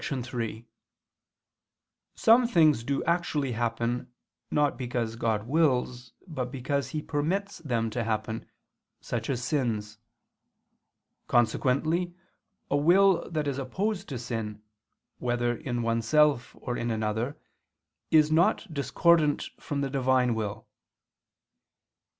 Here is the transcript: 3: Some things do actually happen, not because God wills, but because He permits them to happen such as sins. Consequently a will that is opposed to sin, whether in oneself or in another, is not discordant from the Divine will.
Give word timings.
3: 0.03 0.65
Some 2.15 2.47
things 2.47 2.83
do 2.83 3.03
actually 3.03 3.51
happen, 3.51 4.11
not 4.49 4.75
because 4.75 5.15
God 5.15 5.45
wills, 5.45 6.13
but 6.25 6.51
because 6.51 6.89
He 6.89 7.03
permits 7.03 7.59
them 7.59 7.91
to 7.91 8.03
happen 8.03 8.47
such 8.99 9.29
as 9.29 9.43
sins. 9.43 9.99
Consequently 11.27 12.15
a 12.71 12.77
will 12.77 13.29
that 13.29 13.47
is 13.47 13.59
opposed 13.59 14.09
to 14.09 14.17
sin, 14.17 14.63
whether 15.19 15.55
in 15.55 15.83
oneself 15.83 16.55
or 16.59 16.75
in 16.75 16.89
another, 16.89 17.37
is 18.09 18.31
not 18.31 18.73
discordant 18.73 19.51
from 19.59 19.81
the 19.81 19.89
Divine 19.91 20.33
will. 20.33 20.65